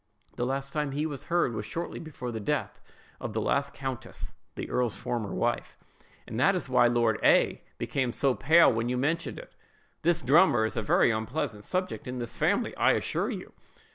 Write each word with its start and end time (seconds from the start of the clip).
The 0.35 0.47
last 0.47 0.73
time 0.73 0.93
he 0.93 1.05
was 1.05 1.25
heard 1.25 1.53
was 1.53 1.63
shortly 1.67 1.99
before 1.99 2.31
the 2.31 2.39
death 2.39 2.79
of 3.19 3.33
the 3.33 3.39
last 3.39 3.75
countess 3.75 4.33
(the 4.55 4.67
earl's 4.67 4.95
former 4.95 5.31
wife), 5.31 5.77
and 6.25 6.39
that 6.39 6.55
is 6.55 6.67
why 6.67 6.87
Lord 6.87 7.19
A—— 7.23 7.61
became 7.77 8.11
so 8.11 8.33
pale 8.33 8.73
when 8.73 8.89
you 8.89 8.97
mentioned 8.97 9.37
it. 9.37 9.53
'The 10.01 10.23
drummer' 10.25 10.65
is 10.65 10.75
a 10.75 10.81
very 10.81 11.11
unpleasant 11.11 11.63
subject 11.63 12.07
in 12.07 12.17
this 12.17 12.35
family, 12.35 12.75
I 12.77 12.93
assure 12.93 13.29
you!" 13.29 13.53